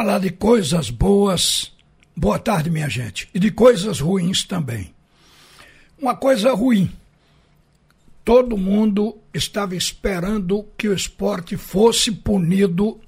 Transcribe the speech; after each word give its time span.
falar 0.00 0.18
de 0.18 0.30
coisas 0.30 0.88
boas. 0.88 1.70
Boa 2.16 2.38
tarde, 2.38 2.70
minha 2.70 2.88
gente. 2.88 3.28
E 3.34 3.38
de 3.38 3.50
coisas 3.50 4.00
ruins 4.00 4.44
também. 4.44 4.94
Uma 6.00 6.16
coisa 6.16 6.54
ruim. 6.54 6.90
Todo 8.24 8.56
mundo 8.56 9.18
estava 9.34 9.76
esperando 9.76 10.66
que 10.78 10.88
o 10.88 10.94
esporte 10.94 11.54
fosse 11.58 12.10
punido 12.10 12.98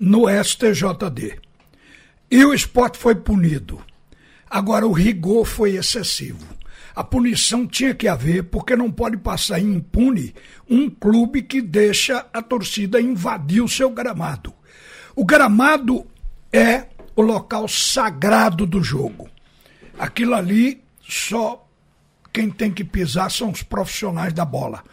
no 0.00 0.24
STJD. 0.30 1.38
E 2.30 2.42
o 2.42 2.54
esporte 2.54 2.96
foi 2.96 3.14
punido. 3.14 3.78
Agora, 4.48 4.86
o 4.86 4.92
rigor 4.92 5.44
foi 5.44 5.76
excessivo. 5.76 6.56
A 6.94 7.04
punição 7.04 7.66
tinha 7.66 7.94
que 7.94 8.08
haver, 8.08 8.44
porque 8.44 8.74
não 8.74 8.90
pode 8.90 9.18
passar 9.18 9.60
impune 9.60 10.34
um 10.70 10.88
clube 10.88 11.42
que 11.42 11.60
deixa 11.60 12.24
a 12.32 12.40
torcida 12.40 12.98
invadir 12.98 13.62
o 13.62 13.68
seu 13.68 13.90
gramado. 13.90 14.55
O 15.16 15.24
gramado 15.24 16.06
é 16.52 16.84
o 17.16 17.22
local 17.22 17.66
sagrado 17.66 18.66
do 18.66 18.84
jogo. 18.84 19.30
Aquilo 19.98 20.34
ali 20.34 20.84
só 21.08 21.66
quem 22.30 22.50
tem 22.50 22.70
que 22.70 22.84
pisar 22.84 23.30
são 23.30 23.50
os 23.50 23.62
profissionais 23.62 24.34
da 24.34 24.44
bola. 24.44 24.84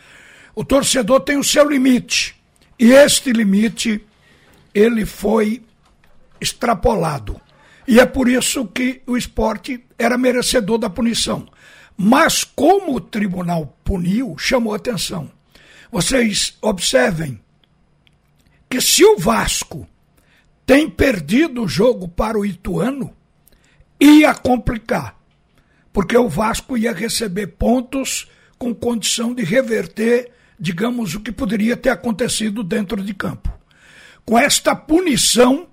O 0.55 0.63
torcedor 0.63 1.19
tem 1.19 1.35
o 1.35 1.43
seu 1.43 1.69
limite. 1.69 2.41
E 2.79 2.93
este 2.93 3.33
limite 3.33 4.01
ele 4.73 5.05
foi 5.05 5.61
extrapolado. 6.39 7.39
E 7.85 7.99
é 7.99 8.05
por 8.05 8.29
isso 8.29 8.65
que 8.67 9.01
o 9.05 9.17
esporte 9.17 9.83
era 9.99 10.17
merecedor 10.17 10.77
da 10.77 10.89
punição. 10.89 11.45
Mas 11.97 12.45
como 12.45 12.95
o 12.95 13.01
tribunal 13.01 13.77
puniu, 13.83 14.37
chamou 14.37 14.73
atenção. 14.73 15.29
Vocês 15.91 16.57
observem 16.61 17.37
que 18.69 18.79
se 18.79 19.03
o 19.03 19.17
Vasco 19.17 19.85
tem 20.65 20.89
perdido 20.89 21.63
o 21.63 21.67
jogo 21.67 22.07
para 22.07 22.37
o 22.37 22.45
Ituano, 22.45 23.13
ia 23.99 24.33
complicar. 24.33 25.17
Porque 25.91 26.17
o 26.17 26.27
Vasco 26.29 26.77
ia 26.77 26.93
receber 26.93 27.47
pontos 27.47 28.27
com 28.57 28.73
condição 28.73 29.33
de 29.33 29.43
reverter, 29.43 30.31
digamos, 30.59 31.13
o 31.13 31.19
que 31.19 31.31
poderia 31.31 31.77
ter 31.77 31.89
acontecido 31.89 32.63
dentro 32.63 33.01
de 33.03 33.13
campo. 33.13 33.51
Com 34.25 34.37
esta 34.37 34.75
punição, 34.75 35.67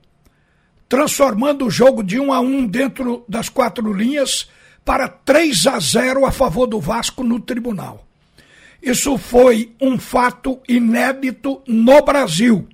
transformando 0.88 1.66
o 1.66 1.70
jogo 1.70 2.02
de 2.02 2.18
1 2.18 2.32
a 2.32 2.40
1 2.40 2.66
dentro 2.66 3.24
das 3.28 3.48
quatro 3.48 3.92
linhas, 3.92 4.48
para 4.84 5.08
3 5.08 5.66
a 5.68 5.78
0 5.78 6.26
a 6.26 6.32
favor 6.32 6.66
do 6.66 6.80
Vasco 6.80 7.22
no 7.22 7.38
tribunal. 7.38 8.06
Isso 8.82 9.16
foi 9.18 9.72
um 9.80 9.98
fato 9.98 10.58
inédito 10.68 11.62
no 11.66 12.02
Brasil, 12.02 12.68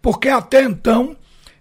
porque 0.00 0.28
até 0.28 0.62
então 0.62 1.16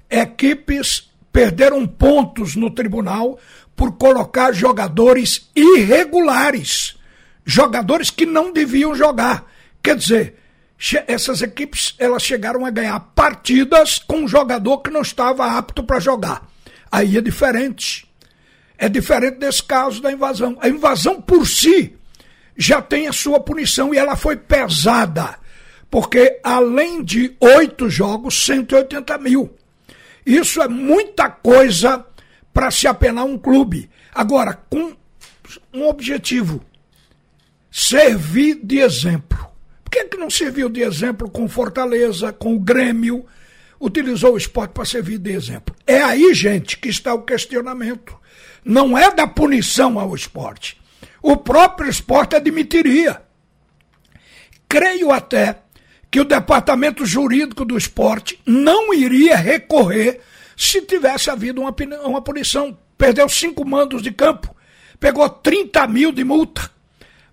equipes 0.09 1.11
perderam 1.31 1.86
pontos 1.86 2.56
no 2.56 2.70
tribunal 2.70 3.39
por 3.75 3.98
colocar 3.98 4.53
jogadores 4.53 5.50
irregulares, 5.56 6.95
jogadores 7.45 8.09
que 8.09 8.25
não 8.25 8.53
deviam 8.53 8.95
jogar. 8.95 9.52
Quer 9.84 9.97
dizer, 9.97 10.36
essas 11.08 11.42
equipes 11.42 11.94
elas 11.97 12.23
chegaram 12.23 12.66
a 12.66 12.70
ganhar 12.70 13.00
partidas 13.14 14.00
com 14.00 14.22
um 14.22 14.28
jogador 14.28 14.80
que 14.80 14.89
não 14.89 15.02
estava 15.02 15.58
apto 15.58 15.84
para 15.84 16.00
jogar. 16.00 16.47
Aí 16.92 17.17
é 17.17 17.22
diferente. 17.22 18.09
É 18.78 18.90
diferente 18.90 19.38
desse 19.38 19.64
caso 19.64 20.02
da 20.02 20.12
invasão. 20.12 20.58
A 20.62 20.69
invasão 20.69 21.22
por 21.22 21.45
si 21.47 21.95
já 22.58 22.81
tem 22.81 23.08
a 23.08 23.14
sua 23.14 23.40
punição 23.40 23.94
e 23.94 23.97
ela 23.97 24.16
foi 24.16 24.38
pesada, 24.38 25.38
porque 25.90 26.40
além 26.44 27.03
de 27.03 27.36
oito 27.40 27.90
jogos, 27.90 28.45
180 28.45 29.17
mil. 29.17 29.53
Isso 30.26 30.62
é 30.62 30.68
muita 30.68 31.30
coisa 31.30 32.06
para 32.54 32.72
se 32.72 32.88
apenar 32.88 33.26
um 33.26 33.38
clube. 33.38 33.90
Agora, 34.13 34.53
com 34.69 34.96
um 35.74 35.88
objetivo: 35.88 36.63
servir 37.72 38.59
de 38.64 38.80
exemplo. 38.80 39.46
Por 39.84 39.91
que, 39.91 40.06
que 40.06 40.18
não 40.18 40.30
serviu 40.30 40.68
de 40.68 40.81
exemplo 40.81 41.30
com 41.30 41.47
Fortaleza, 41.47 42.34
com 42.34 42.56
o 42.56 42.59
Grêmio? 42.59 43.25
Utilizou 43.80 44.34
o 44.34 44.38
esporte 44.38 44.72
para 44.72 44.85
servir 44.85 45.18
de 45.18 45.31
exemplo. 45.31 45.75
É 45.85 46.02
aí, 46.02 46.34
gente, 46.34 46.78
que 46.78 46.90
está 46.90 47.14
o 47.14 47.24
questionamento 47.24 48.18
não 48.66 48.97
é 48.97 49.14
da 49.14 49.28
punição 49.28 50.00
ao 50.00 50.16
esporte. 50.16 50.81
O 51.22 51.38
próprio 51.38 51.88
esporte 51.88 52.35
admitiria. 52.35 53.22
Creio 54.68 55.12
até 55.12 55.62
que 56.09 56.19
o 56.19 56.25
departamento 56.25 57.05
jurídico 57.05 57.66
do 57.66 57.77
esporte 57.77 58.39
não 58.45 58.93
iria 58.93 59.35
recorrer 59.35 60.21
se 60.55 60.81
tivesse 60.81 61.29
havido 61.29 61.61
uma, 61.61 61.75
uma 62.03 62.21
punição. 62.21 62.77
Perdeu 62.97 63.27
cinco 63.27 63.66
mandos 63.66 64.01
de 64.01 64.11
campo, 64.11 64.55
pegou 64.99 65.27
30 65.29 65.85
mil 65.88 66.11
de 66.11 66.23
multa. 66.23 66.71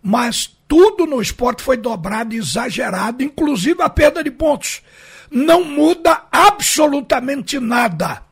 Mas 0.03 0.51
tudo 0.67 1.07
no 1.07 1.23
esporte 1.23 1.63
foi 1.63 1.77
dobrado, 1.77 2.35
exagerado, 2.35 3.23
inclusive 3.23 3.81
a 3.83 3.89
perda 3.89 4.25
de 4.25 4.31
pontos. 4.31 4.83
Não 5.31 5.65
muda 5.65 6.25
absolutamente 6.33 7.61
nada. 7.61 8.23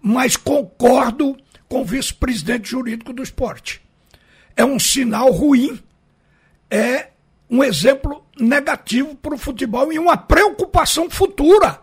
Mas 0.00 0.36
concordo 0.36 1.36
com 1.68 1.82
o 1.82 1.84
vice-presidente 1.84 2.70
jurídico 2.70 3.12
do 3.12 3.22
esporte. 3.22 3.82
É 4.56 4.64
um 4.64 4.78
sinal 4.78 5.30
ruim, 5.30 5.78
é 6.70 7.08
um 7.48 7.62
exemplo 7.62 8.19
negativo 8.40 9.14
para 9.14 9.34
o 9.34 9.38
futebol 9.38 9.92
e 9.92 9.98
uma 9.98 10.16
preocupação 10.16 11.08
futura. 11.10 11.80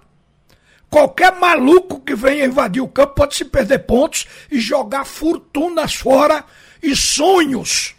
Qualquer 0.90 1.38
maluco 1.38 2.00
que 2.00 2.16
venha 2.16 2.46
invadir 2.46 2.82
o 2.82 2.88
campo 2.88 3.16
pode 3.16 3.36
se 3.36 3.46
perder 3.46 3.80
pontos 3.80 4.26
e 4.50 4.60
jogar 4.60 5.06
fortunas 5.06 5.96
fora 5.96 6.44
e 6.82 6.96
sonhos. 6.96 7.96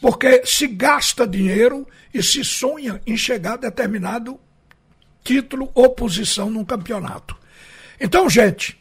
Porque 0.00 0.46
se 0.46 0.66
gasta 0.66 1.26
dinheiro 1.26 1.86
e 2.14 2.22
se 2.22 2.44
sonha 2.44 3.00
em 3.06 3.16
chegar 3.16 3.54
a 3.54 3.58
determinado 3.58 4.38
título 5.22 5.70
ou 5.74 5.90
posição 5.90 6.48
num 6.48 6.64
campeonato. 6.64 7.36
Então, 8.00 8.30
gente, 8.30 8.80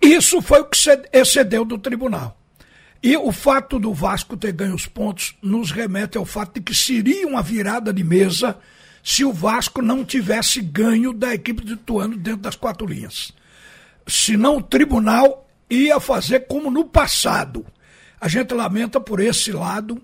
isso 0.00 0.42
foi 0.42 0.60
o 0.60 0.64
que 0.64 0.78
excedeu 1.12 1.64
do 1.64 1.78
tribunal. 1.78 2.36
E 3.02 3.16
o 3.16 3.30
fato 3.30 3.78
do 3.78 3.92
Vasco 3.92 4.36
ter 4.36 4.52
ganho 4.52 4.74
os 4.74 4.86
pontos 4.86 5.36
nos 5.42 5.70
remete 5.70 6.16
ao 6.16 6.24
fato 6.24 6.54
de 6.54 6.60
que 6.60 6.74
seria 6.74 7.26
uma 7.26 7.42
virada 7.42 7.92
de 7.92 8.02
mesa 8.02 8.58
se 9.02 9.24
o 9.24 9.32
Vasco 9.32 9.80
não 9.80 10.04
tivesse 10.04 10.60
ganho 10.60 11.12
da 11.12 11.32
equipe 11.32 11.64
de 11.64 11.76
Tuano 11.76 12.16
dentro 12.16 12.40
das 12.40 12.56
quatro 12.56 12.86
linhas. 12.86 13.32
Senão 14.06 14.56
o 14.56 14.62
tribunal 14.62 15.48
ia 15.70 16.00
fazer 16.00 16.46
como 16.46 16.70
no 16.70 16.84
passado. 16.84 17.64
A 18.20 18.28
gente 18.28 18.52
lamenta 18.54 19.00
por 19.00 19.20
esse 19.20 19.52
lado 19.52 20.00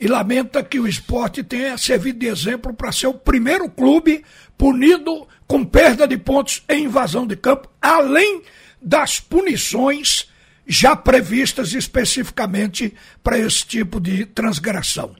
e 0.00 0.06
lamenta 0.06 0.62
que 0.62 0.78
o 0.78 0.86
esporte 0.86 1.42
tenha 1.42 1.76
servido 1.76 2.20
de 2.20 2.26
exemplo 2.26 2.72
para 2.72 2.92
ser 2.92 3.08
o 3.08 3.14
primeiro 3.14 3.68
clube 3.68 4.24
punido 4.56 5.26
com 5.46 5.64
perda 5.64 6.06
de 6.06 6.16
pontos 6.16 6.62
em 6.68 6.84
invasão 6.84 7.26
de 7.26 7.34
campo, 7.34 7.68
além 7.80 8.42
das 8.80 9.18
punições 9.18 10.28
já 10.68 10.94
previstas 10.94 11.72
especificamente 11.72 12.94
para 13.24 13.38
esse 13.38 13.66
tipo 13.66 13.98
de 13.98 14.26
transgressão. 14.26 15.16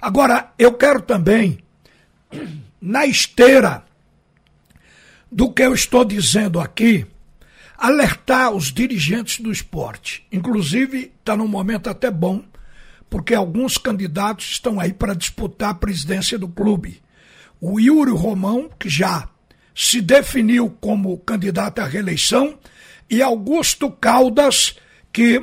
Agora, 0.00 0.52
eu 0.58 0.72
quero 0.72 1.02
também, 1.02 1.58
na 2.80 3.04
esteira 3.04 3.84
do 5.30 5.52
que 5.52 5.62
eu 5.62 5.74
estou 5.74 6.06
dizendo 6.06 6.58
aqui, 6.58 7.04
alertar 7.76 8.50
os 8.50 8.72
dirigentes 8.72 9.40
do 9.40 9.52
esporte. 9.52 10.26
Inclusive, 10.32 11.12
está 11.18 11.36
num 11.36 11.46
momento 11.46 11.90
até 11.90 12.10
bom, 12.10 12.42
porque 13.10 13.34
alguns 13.34 13.76
candidatos 13.76 14.46
estão 14.52 14.80
aí 14.80 14.92
para 14.92 15.14
disputar 15.14 15.70
a 15.70 15.74
presidência 15.74 16.38
do 16.38 16.48
clube. 16.48 17.02
O 17.60 17.78
Yuri 17.78 18.12
Romão, 18.12 18.70
que 18.78 18.88
já 18.88 19.28
se 19.74 20.00
definiu 20.00 20.70
como 20.80 21.18
candidato 21.18 21.80
à 21.80 21.84
reeleição, 21.84 22.58
e 23.10 23.22
Augusto 23.22 23.90
Caldas, 23.90 24.76
que 25.12 25.42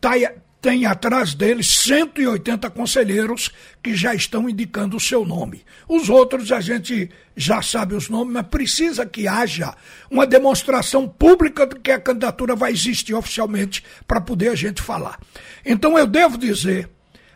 tá, 0.00 0.12
tem 0.62 0.86
atrás 0.86 1.34
dele 1.34 1.62
180 1.64 2.70
conselheiros 2.70 3.50
que 3.82 3.96
já 3.96 4.14
estão 4.14 4.48
indicando 4.48 4.96
o 4.96 5.00
seu 5.00 5.24
nome. 5.24 5.64
Os 5.88 6.08
outros 6.08 6.52
a 6.52 6.60
gente 6.60 7.10
já 7.36 7.60
sabe 7.60 7.96
os 7.96 8.08
nomes, 8.08 8.32
mas 8.32 8.46
precisa 8.46 9.04
que 9.04 9.26
haja 9.26 9.74
uma 10.08 10.24
demonstração 10.24 11.08
pública 11.08 11.66
de 11.66 11.80
que 11.80 11.90
a 11.90 11.98
candidatura 11.98 12.54
vai 12.54 12.70
existir 12.70 13.12
oficialmente 13.12 13.82
para 14.06 14.20
poder 14.20 14.50
a 14.50 14.54
gente 14.54 14.80
falar. 14.80 15.18
Então 15.66 15.98
eu 15.98 16.06
devo 16.06 16.38
dizer 16.38 16.88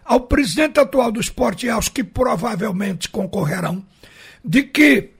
ao 0.04 0.20
presidente 0.20 0.78
atual 0.78 1.10
do 1.10 1.20
esporte 1.20 1.66
e 1.66 1.70
aos 1.70 1.88
que 1.88 2.04
provavelmente 2.04 3.08
concorrerão, 3.08 3.84
de 4.44 4.62
que 4.62 5.10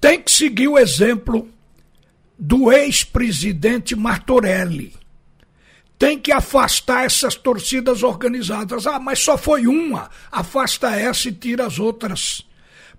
tem 0.00 0.18
que 0.20 0.32
seguir 0.32 0.68
o 0.68 0.78
exemplo 0.78 1.46
do 2.38 2.72
ex-presidente 2.72 3.94
Martorelli. 3.94 4.94
Tem 5.98 6.18
que 6.18 6.32
afastar 6.32 7.04
essas 7.04 7.34
torcidas 7.34 8.02
organizadas. 8.02 8.86
Ah, 8.86 8.98
mas 8.98 9.20
só 9.20 9.38
foi 9.38 9.66
uma. 9.66 10.10
Afasta 10.30 10.90
essa 10.90 11.28
e 11.28 11.32
tira 11.32 11.66
as 11.66 11.78
outras. 11.78 12.42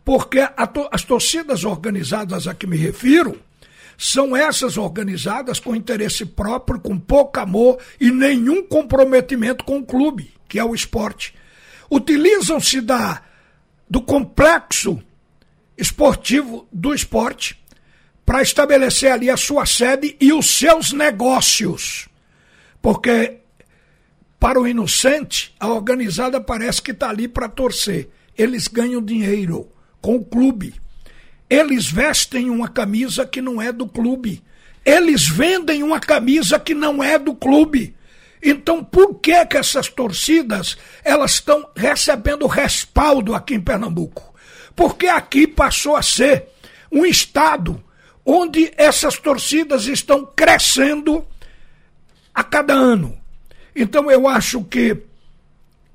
Porque 0.04 0.40
to 0.74 0.88
as 0.92 1.04
torcidas 1.04 1.66
organizadas 1.66 2.48
a 2.48 2.54
que 2.54 2.66
me 2.66 2.78
refiro 2.78 3.42
são 3.98 4.36
essas 4.36 4.78
organizadas 4.78 5.60
com 5.60 5.76
interesse 5.76 6.26
próprio, 6.26 6.80
com 6.80 6.98
pouco 6.98 7.40
amor 7.40 7.80
e 8.00 8.12
nenhum 8.12 8.64
comprometimento 8.64 9.64
com 9.64 9.80
o 9.80 9.86
clube, 9.86 10.34
que 10.48 10.60
é 10.60 10.64
o 10.64 10.76
esporte. 10.76 11.34
Utilizam-se 11.90 12.82
da 12.82 13.22
do 13.90 14.02
complexo 14.02 15.02
esportivo 15.78 16.68
do 16.72 16.94
esporte 16.94 17.64
para 18.26 18.42
estabelecer 18.42 19.12
ali 19.12 19.30
a 19.30 19.38
sua 19.38 19.66
sede 19.66 20.16
e 20.20 20.34
os 20.34 20.50
seus 20.50 20.92
negócios. 20.92 22.10
Porque 22.82 23.40
para 24.40 24.60
o 24.60 24.68
inocente, 24.68 25.54
a 25.60 25.68
organizada 25.68 26.42
parece 26.42 26.82
que 26.82 26.92
está 26.92 27.10
ali 27.10 27.28
para 27.28 27.48
torcer. 27.48 28.10
Eles 28.38 28.68
ganham 28.68 29.02
dinheiro 29.02 29.70
com 30.02 30.16
o 30.16 30.26
clube. 30.26 30.76
Eles 31.50 31.90
vestem 31.90 32.50
uma 32.50 32.68
camisa 32.68 33.26
que 33.26 33.42
não 33.42 33.62
é 33.62 33.72
do 33.72 33.88
clube. 33.88 34.44
Eles 34.84 35.28
vendem 35.28 35.84
uma 35.84 36.00
camisa 36.00 36.60
que 36.60 36.74
não 36.74 37.04
é 37.04 37.18
do 37.18 37.34
clube. 37.34 37.96
Então, 38.42 38.84
por 38.84 39.16
que 39.16 39.46
que 39.46 39.58
essas 39.58 39.88
torcidas 39.88 40.78
elas 41.04 41.32
estão 41.32 41.68
recebendo 41.76 42.46
respaldo 42.46 43.34
aqui 43.34 43.56
em 43.56 43.62
Pernambuco? 43.62 44.36
Porque 44.76 45.08
aqui 45.08 45.48
passou 45.48 45.96
a 45.96 46.04
ser 46.04 46.50
um 46.92 47.06
estado 47.06 47.84
onde 48.26 48.74
essas 48.76 49.20
torcidas 49.20 49.86
estão 49.86 50.26
crescendo 50.26 51.26
a 52.34 52.44
cada 52.44 52.74
ano. 52.74 53.16
Então, 53.76 54.10
eu 54.10 54.28
acho 54.28 54.64
que 54.64 54.98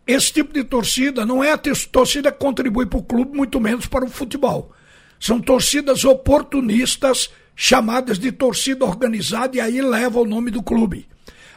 esse 0.07 0.33
tipo 0.33 0.53
de 0.53 0.63
torcida 0.63 1.27
não 1.27 1.43
é 1.43 1.53
a 1.53 1.59
torcida 1.59 2.31
que 2.31 2.39
contribui 2.39 2.87
para 2.87 2.99
o 2.99 3.03
clube, 3.03 3.37
muito 3.37 3.61
menos 3.61 3.87
para 3.87 4.05
o 4.05 4.11
futebol. 4.11 4.73
São 5.19 5.41
torcidas 5.41 6.05
oportunistas, 6.05 7.31
chamadas 7.57 8.19
de 8.19 8.31
torcida 8.33 8.85
organizada, 8.85 9.57
e 9.57 9.61
aí 9.61 9.81
leva 9.83 10.21
o 10.21 10.25
nome 10.25 10.51
do 10.51 10.63
clube. 10.63 11.07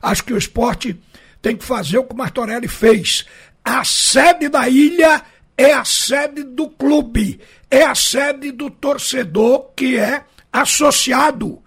Acho 0.02 0.24
que 0.26 0.34
o 0.34 0.38
esporte 0.38 1.00
tem 1.42 1.56
que 1.56 1.64
fazer 1.64 1.98
o 1.98 2.04
que 2.04 2.14
o 2.14 2.18
Martorelli 2.18 2.68
fez. 2.68 3.26
A 3.64 3.84
sede 3.86 4.50
da 4.50 4.68
ilha 4.68 5.24
é 5.58 5.72
a 5.74 5.86
sede 5.86 6.44
do 6.44 6.68
clube, 6.68 7.40
é 7.70 7.84
a 7.84 7.96
sede 7.96 8.52
do 8.52 8.70
torcedor 8.70 9.72
que 9.76 9.98
é 9.98 10.26
associado, 10.54 11.62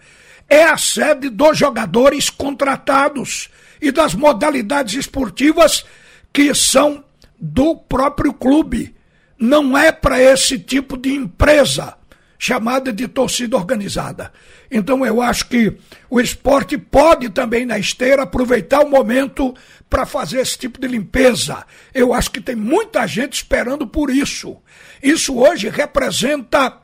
é 0.48 0.62
a 0.62 0.78
sede 0.78 1.28
dos 1.28 1.58
jogadores 1.58 2.30
contratados 2.30 3.50
e 3.82 3.90
das 3.90 4.14
modalidades 4.14 4.94
esportivas 4.94 5.84
que 6.32 6.54
são 6.54 7.04
do 7.38 7.76
próprio 7.76 8.32
clube 8.32 8.94
não 9.38 9.76
é 9.76 9.92
para 9.92 10.20
esse 10.20 10.58
tipo 10.58 10.96
de 10.96 11.12
empresa 11.12 11.94
chamada 12.38 12.92
de 12.92 13.08
torcida 13.08 13.56
organizada. 13.56 14.32
Então 14.70 15.04
eu 15.04 15.22
acho 15.22 15.48
que 15.48 15.76
o 16.08 16.20
esporte 16.20 16.76
pode 16.76 17.30
também 17.30 17.64
na 17.64 17.78
esteira 17.78 18.22
aproveitar 18.22 18.80
o 18.80 18.90
momento 18.90 19.54
para 19.88 20.04
fazer 20.04 20.40
esse 20.40 20.58
tipo 20.58 20.80
de 20.80 20.86
limpeza. 20.86 21.64
Eu 21.94 22.12
acho 22.12 22.30
que 22.30 22.40
tem 22.40 22.54
muita 22.54 23.06
gente 23.06 23.34
esperando 23.34 23.86
por 23.86 24.10
isso. 24.10 24.56
Isso 25.02 25.36
hoje 25.38 25.68
representa 25.68 26.78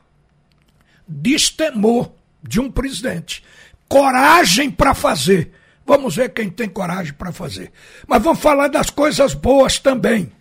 destemor 1.13 2.11
de 2.41 2.59
um 2.59 2.69
presidente, 2.69 3.43
coragem 3.87 4.69
para 4.69 4.93
fazer. 4.93 5.51
Vamos 5.85 6.15
ver 6.15 6.29
quem 6.29 6.49
tem 6.49 6.69
coragem 6.69 7.13
para 7.13 7.31
fazer. 7.31 7.71
Mas 8.07 8.23
vamos 8.23 8.39
falar 8.39 8.67
das 8.67 8.89
coisas 8.89 9.33
boas 9.33 9.79
também. 9.79 10.31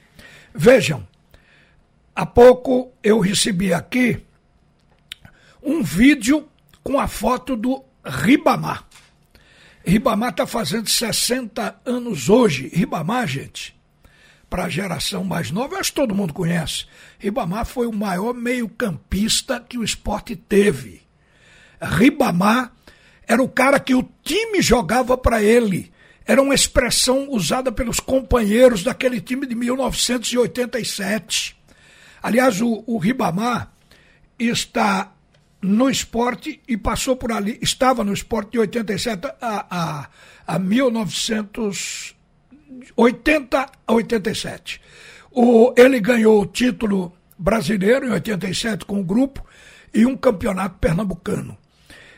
Vejam, 0.54 1.06
Há 2.14 2.26
pouco 2.26 2.92
eu 3.02 3.20
recebi 3.20 3.72
aqui 3.72 4.22
um 5.62 5.82
vídeo 5.82 6.46
com 6.82 7.00
a 7.00 7.08
foto 7.08 7.56
do 7.56 7.82
Ribamar. 8.04 8.86
Ribamar 9.84 10.30
está 10.30 10.46
fazendo 10.46 10.88
60 10.90 11.80
anos 11.86 12.28
hoje. 12.28 12.68
Ribamar, 12.68 13.26
gente, 13.26 13.74
para 14.52 14.64
a 14.64 14.68
geração 14.68 15.24
mais 15.24 15.50
nova, 15.50 15.78
acho 15.78 15.92
que 15.92 15.96
todo 15.96 16.14
mundo 16.14 16.34
conhece. 16.34 16.84
Ribamar 17.18 17.64
foi 17.64 17.86
o 17.86 17.92
maior 17.92 18.34
meio-campista 18.34 19.64
que 19.66 19.78
o 19.78 19.82
esporte 19.82 20.36
teve. 20.36 21.00
Ribamar 21.80 22.70
era 23.26 23.42
o 23.42 23.48
cara 23.48 23.80
que 23.80 23.94
o 23.94 24.06
time 24.22 24.60
jogava 24.60 25.16
para 25.16 25.42
ele. 25.42 25.90
Era 26.26 26.42
uma 26.42 26.54
expressão 26.54 27.30
usada 27.30 27.72
pelos 27.72 27.98
companheiros 27.98 28.82
daquele 28.82 29.22
time 29.22 29.46
de 29.46 29.54
1987. 29.54 31.56
Aliás, 32.22 32.60
o, 32.60 32.84
o 32.86 32.98
Ribamar 32.98 33.72
está 34.38 35.14
no 35.62 35.88
esporte 35.88 36.60
e 36.68 36.76
passou 36.76 37.16
por 37.16 37.32
ali, 37.32 37.58
estava 37.62 38.04
no 38.04 38.12
esporte 38.12 38.52
de 38.52 38.58
87 38.58 39.28
a, 39.40 39.66
a, 39.70 40.10
a 40.46 40.58
1980 42.96 43.70
a 43.86 43.92
87. 43.92 44.80
O, 45.30 45.72
ele 45.76 46.00
ganhou 46.00 46.42
o 46.42 46.46
título 46.46 47.12
brasileiro 47.38 48.06
em 48.06 48.10
87 48.10 48.84
com 48.84 49.00
o 49.00 49.04
grupo 49.04 49.44
e 49.92 50.06
um 50.06 50.16
campeonato 50.16 50.78
pernambucano. 50.78 51.56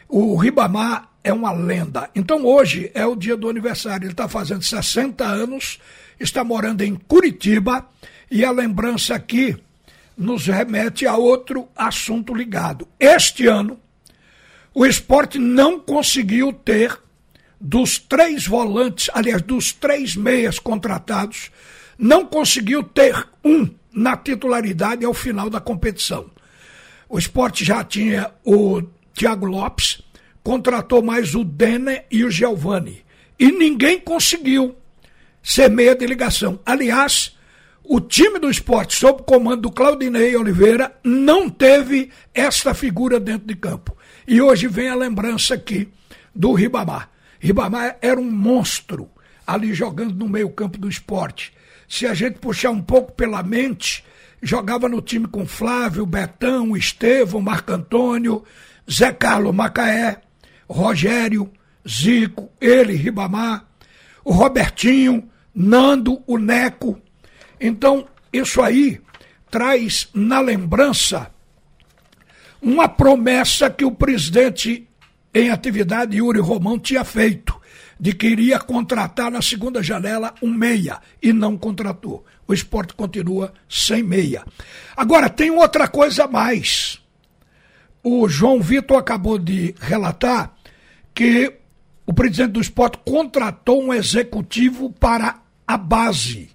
O 0.09 0.37
Ribamar 0.37 1.11
é 1.23 1.33
uma 1.33 1.53
lenda. 1.53 2.11
Então 2.15 2.45
hoje 2.45 2.91
é 2.95 3.06
o 3.06 3.17
dia 3.17 3.37
do 3.37 3.49
aniversário. 3.49 4.05
Ele 4.05 4.12
está 4.12 4.29
fazendo 4.29 4.62
60 4.62 5.25
anos, 5.25 5.79
está 6.21 6.45
morando 6.45 6.83
em 6.83 6.95
Curitiba 6.95 7.89
e 8.31 8.45
a 8.45 8.51
lembrança 8.51 9.15
aqui 9.15 9.56
nos 10.17 10.47
remete 10.47 11.06
a 11.06 11.17
outro 11.17 11.69
assunto 11.75 12.35
ligado. 12.35 12.87
Este 13.01 13.47
ano, 13.47 13.79
o 14.73 14.87
esporte 14.87 15.39
não 15.39 15.81
conseguiu 15.81 16.53
ter 16.53 16.97
dos 17.65 17.99
três 17.99 18.47
volantes, 18.47 19.09
aliás, 19.15 19.41
dos 19.41 19.73
três 19.73 20.15
meias 20.15 20.59
contratados, 20.59 21.51
não 21.99 22.27
conseguiu 22.27 22.83
ter 22.83 23.27
um 23.43 23.71
na 23.91 24.19
titularidade 24.19 25.03
ao 25.03 25.15
final 25.15 25.49
da 25.49 25.61
competição. 25.61 26.31
O 27.09 27.19
esporte 27.19 27.65
já 27.65 27.83
tinha 27.83 28.31
o 28.45 28.83
Thiago 29.15 29.47
Lopes, 29.47 30.03
contratou 30.43 31.03
mais 31.03 31.35
o 31.35 31.43
Dene 31.43 32.03
e 32.11 32.23
o 32.23 32.31
Giovani. 32.31 33.03
E 33.39 33.51
ninguém 33.51 33.99
conseguiu 33.99 34.77
ser 35.43 35.71
meia 35.71 35.95
de 35.95 36.07
ligação. 36.07 36.61
Aliás, 36.67 37.35
o 37.83 37.99
time 37.99 38.39
do 38.39 38.51
esporte, 38.51 38.95
sob 38.95 39.23
o 39.23 39.25
comando 39.25 39.63
do 39.63 39.73
Claudinei 39.73 40.37
Oliveira, 40.37 40.95
não 41.03 41.49
teve 41.49 42.11
esta 42.35 42.75
figura 42.75 43.19
dentro 43.19 43.47
de 43.47 43.56
campo. 43.56 43.97
E 44.29 44.43
hoje 44.43 44.69
vem 44.69 44.89
a 44.89 44.94
lembrança 44.94 45.55
aqui 45.55 45.89
do 46.35 46.53
Ribamar. 46.53 47.14
Ribamar 47.44 47.98
era 48.01 48.19
um 48.19 48.31
monstro 48.31 49.10
ali 49.46 49.74
jogando 49.74 50.15
no 50.15 50.29
meio-campo 50.29 50.79
do 50.79 50.89
esporte. 50.89 51.53
Se 51.89 52.06
a 52.06 52.15
gente 52.15 52.39
puxar 52.39 52.70
um 52.70 52.81
pouco 52.81 53.13
pela 53.13 53.43
mente, 53.43 54.05
jogava 54.43 54.89
no 54.89 55.03
time 55.03 55.27
com 55.27 55.46
Flávio, 55.46 56.06
Betão, 56.06 56.77
Estevão, 56.77 57.43
Marco 57.43 57.72
Antônio, 57.72 58.43
Zé 58.91 59.13
Carlos 59.13 59.55
Macaé, 59.55 60.20
Rogério, 60.69 61.51
Zico, 61.86 62.51
ele, 62.60 62.94
Ribamar, 62.94 63.67
o 64.24 64.32
Robertinho, 64.32 65.29
Nando, 65.55 66.22
o 66.27 66.39
Neco, 66.39 67.01
então, 67.60 68.06
isso 68.32 68.60
aí 68.60 69.01
traz 69.51 70.08
na 70.13 70.41
lembrança 70.41 71.31
uma 72.60 72.89
promessa 72.89 73.70
que 73.70 73.84
o 73.84 73.91
presidente 73.91 74.89
em 75.34 75.50
atividade, 75.50 76.17
Yuri 76.17 76.41
Romão, 76.41 76.79
tinha 76.79 77.05
feito, 77.05 77.60
de 77.98 78.12
que 78.12 78.29
iria 78.29 78.58
contratar 78.58 79.31
na 79.31 79.43
segunda 79.43 79.82
janela 79.82 80.34
um 80.41 80.53
meia, 80.53 81.00
e 81.20 81.32
não 81.32 81.56
contratou. 81.56 82.24
O 82.46 82.55
esporte 82.55 82.94
continua 82.94 83.53
sem 83.69 84.03
meia. 84.03 84.44
Agora, 84.96 85.29
tem 85.29 85.50
outra 85.50 85.88
coisa 85.88 86.24
a 86.24 86.29
mais. 86.29 87.00
O 88.03 88.29
João 88.29 88.60
Vitor 88.60 88.98
acabou 88.98 89.38
de 89.38 89.74
relatar 89.81 90.55
que 91.14 91.53
o 92.06 92.12
presidente 92.12 92.53
do 92.53 92.60
esporte 92.60 92.98
contratou 93.05 93.82
um 93.82 93.93
executivo 93.93 94.91
para 94.93 95.41
a 95.67 95.76
base 95.76 96.50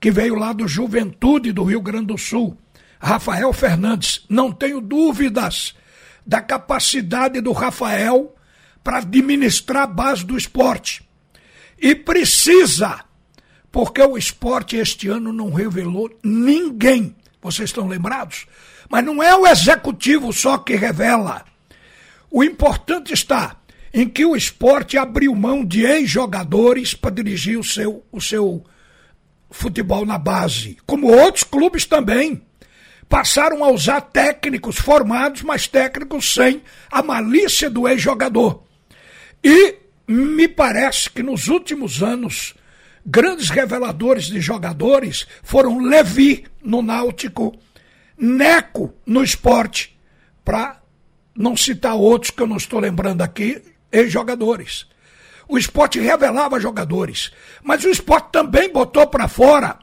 que 0.00 0.10
veio 0.10 0.34
lá 0.34 0.52
do 0.52 0.66
Juventude 0.66 1.52
do 1.52 1.62
Rio 1.62 1.80
Grande 1.80 2.06
do 2.06 2.18
Sul, 2.18 2.56
Rafael 3.00 3.52
Fernandes. 3.52 4.24
Não 4.28 4.50
tenho 4.50 4.80
dúvidas 4.80 5.74
da 6.26 6.40
capacidade 6.40 7.40
do 7.40 7.52
Rafael 7.52 8.34
para 8.82 8.98
administrar 8.98 9.84
a 9.84 9.86
base 9.86 10.24
do 10.24 10.36
esporte. 10.36 11.06
E 11.78 11.94
precisa, 11.94 13.04
porque 13.70 14.02
o 14.02 14.16
esporte 14.16 14.76
este 14.76 15.08
ano 15.08 15.32
não 15.32 15.52
revelou 15.52 16.10
ninguém. 16.22 17.14
Vocês 17.40 17.70
estão 17.70 17.88
lembrados? 17.88 18.46
Mas 18.88 19.04
não 19.04 19.22
é 19.22 19.34
o 19.34 19.46
executivo 19.46 20.32
só 20.32 20.58
que 20.58 20.76
revela. 20.76 21.44
O 22.30 22.44
importante 22.44 23.12
está 23.12 23.56
em 23.92 24.08
que 24.08 24.24
o 24.24 24.36
esporte 24.36 24.96
abriu 24.96 25.34
mão 25.34 25.64
de 25.64 25.84
ex-jogadores 25.84 26.94
para 26.94 27.14
dirigir 27.14 27.58
o 27.58 27.64
seu, 27.64 28.04
o 28.10 28.20
seu 28.20 28.64
futebol 29.50 30.06
na 30.06 30.18
base, 30.18 30.78
como 30.86 31.08
outros 31.08 31.44
clubes 31.44 31.84
também. 31.84 32.42
Passaram 33.12 33.62
a 33.62 33.70
usar 33.70 34.00
técnicos 34.00 34.78
formados, 34.78 35.42
mas 35.42 35.66
técnicos 35.66 36.32
sem 36.32 36.62
a 36.90 37.02
malícia 37.02 37.68
do 37.68 37.86
ex-jogador. 37.86 38.62
E 39.44 39.76
me 40.08 40.48
parece 40.48 41.10
que 41.10 41.22
nos 41.22 41.48
últimos 41.48 42.02
anos, 42.02 42.54
grandes 43.04 43.50
reveladores 43.50 44.28
de 44.28 44.40
jogadores 44.40 45.26
foram 45.42 45.78
Levi 45.78 46.46
no 46.64 46.80
Náutico, 46.80 47.54
Neco 48.16 48.94
no 49.04 49.22
esporte, 49.22 49.94
para 50.42 50.80
não 51.36 51.54
citar 51.54 51.94
outros 51.94 52.30
que 52.30 52.40
eu 52.40 52.46
não 52.46 52.56
estou 52.56 52.80
lembrando 52.80 53.20
aqui, 53.20 53.60
ex-jogadores. 53.92 54.86
O 55.46 55.58
esporte 55.58 56.00
revelava 56.00 56.58
jogadores, 56.58 57.30
mas 57.62 57.84
o 57.84 57.90
esporte 57.90 58.30
também 58.32 58.72
botou 58.72 59.06
para 59.06 59.28
fora, 59.28 59.80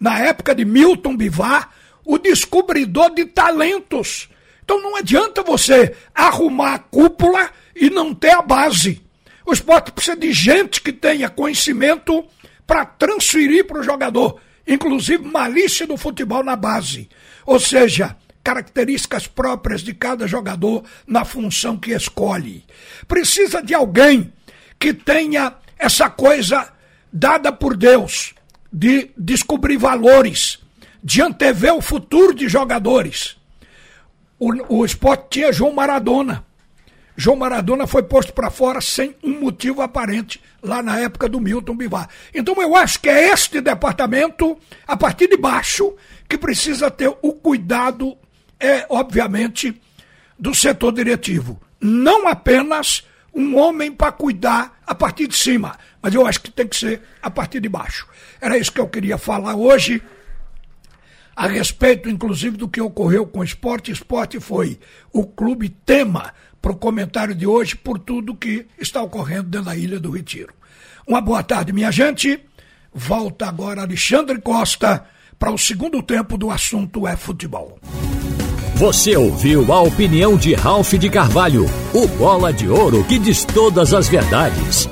na 0.00 0.18
época 0.18 0.52
de 0.52 0.64
Milton 0.64 1.16
Bivar, 1.16 1.70
o 2.06 2.16
descobridor 2.16 3.12
de 3.12 3.26
talentos. 3.26 4.28
Então 4.64 4.80
não 4.80 4.96
adianta 4.96 5.42
você 5.42 5.94
arrumar 6.14 6.74
a 6.74 6.78
cúpula 6.78 7.50
e 7.74 7.90
não 7.90 8.14
ter 8.14 8.30
a 8.30 8.40
base. 8.40 9.02
O 9.44 9.52
esporte 9.52 9.92
precisa 9.92 10.16
de 10.16 10.32
gente 10.32 10.80
que 10.80 10.92
tenha 10.92 11.28
conhecimento 11.28 12.24
para 12.66 12.86
transferir 12.86 13.66
para 13.66 13.80
o 13.80 13.82
jogador, 13.82 14.40
inclusive 14.66 15.24
malícia 15.24 15.86
do 15.86 15.96
futebol 15.96 16.42
na 16.42 16.56
base. 16.56 17.08
Ou 17.44 17.60
seja, 17.60 18.16
características 18.42 19.26
próprias 19.26 19.82
de 19.82 19.92
cada 19.92 20.26
jogador 20.26 20.84
na 21.06 21.24
função 21.24 21.76
que 21.76 21.92
escolhe. 21.92 22.64
Precisa 23.06 23.62
de 23.62 23.74
alguém 23.74 24.32
que 24.78 24.94
tenha 24.94 25.54
essa 25.78 26.08
coisa 26.08 26.72
dada 27.12 27.52
por 27.52 27.76
Deus 27.76 28.34
de 28.72 29.10
descobrir 29.16 29.76
valores 29.76 30.58
de 31.06 31.22
antever 31.22 31.72
o 31.72 31.80
futuro 31.80 32.34
de 32.34 32.48
jogadores. 32.48 33.36
O, 34.40 34.78
o 34.80 34.84
esporte 34.84 35.26
tinha 35.30 35.52
João 35.52 35.72
Maradona. 35.72 36.44
João 37.16 37.36
Maradona 37.36 37.86
foi 37.86 38.02
posto 38.02 38.32
para 38.32 38.50
fora 38.50 38.80
sem 38.80 39.14
um 39.22 39.38
motivo 39.38 39.82
aparente 39.82 40.42
lá 40.60 40.82
na 40.82 40.98
época 40.98 41.28
do 41.28 41.40
Milton 41.40 41.76
Bivar. 41.76 42.08
Então 42.34 42.60
eu 42.60 42.74
acho 42.74 42.98
que 42.98 43.08
é 43.08 43.30
este 43.30 43.60
departamento, 43.60 44.58
a 44.84 44.96
partir 44.96 45.28
de 45.28 45.36
baixo, 45.36 45.94
que 46.28 46.36
precisa 46.36 46.90
ter 46.90 47.16
o 47.22 47.32
cuidado, 47.34 48.18
é, 48.58 48.84
obviamente, 48.88 49.80
do 50.36 50.56
setor 50.56 50.90
diretivo. 50.90 51.62
Não 51.80 52.26
apenas 52.26 53.06
um 53.32 53.56
homem 53.56 53.92
para 53.92 54.10
cuidar 54.10 54.76
a 54.84 54.92
partir 54.92 55.28
de 55.28 55.36
cima, 55.36 55.78
mas 56.02 56.12
eu 56.12 56.26
acho 56.26 56.40
que 56.40 56.50
tem 56.50 56.66
que 56.66 56.76
ser 56.76 57.00
a 57.22 57.30
partir 57.30 57.60
de 57.60 57.68
baixo. 57.68 58.08
Era 58.40 58.58
isso 58.58 58.72
que 58.72 58.80
eu 58.80 58.88
queria 58.88 59.16
falar 59.16 59.54
hoje 59.54 60.02
a 61.36 61.46
respeito, 61.46 62.08
inclusive, 62.08 62.56
do 62.56 62.66
que 62.66 62.80
ocorreu 62.80 63.26
com 63.26 63.40
o 63.40 63.44
esporte. 63.44 63.92
Esporte 63.92 64.40
foi 64.40 64.78
o 65.12 65.26
clube 65.26 65.68
tema 65.68 66.32
para 66.62 66.72
o 66.72 66.76
comentário 66.76 67.34
de 67.34 67.46
hoje 67.46 67.76
por 67.76 67.98
tudo 67.98 68.34
que 68.34 68.66
está 68.78 69.02
ocorrendo 69.02 69.44
dentro 69.44 69.66
da 69.66 69.76
Ilha 69.76 70.00
do 70.00 70.10
Retiro. 70.10 70.54
Uma 71.06 71.20
boa 71.20 71.42
tarde, 71.42 71.72
minha 71.72 71.92
gente. 71.92 72.40
Volta 72.92 73.46
agora 73.46 73.82
Alexandre 73.82 74.40
Costa 74.40 75.04
para 75.38 75.52
o 75.52 75.58
segundo 75.58 76.02
tempo 76.02 76.38
do 76.38 76.50
assunto 76.50 77.06
é 77.06 77.14
futebol. 77.14 77.78
Você 78.76 79.16
ouviu 79.16 79.70
a 79.72 79.82
opinião 79.82 80.36
de 80.36 80.54
Ralph 80.54 80.94
de 80.94 81.08
Carvalho, 81.08 81.66
o 81.94 82.06
bola 82.08 82.52
de 82.52 82.68
ouro 82.68 83.04
que 83.04 83.18
diz 83.18 83.44
todas 83.44 83.92
as 83.92 84.08
verdades. 84.08 84.88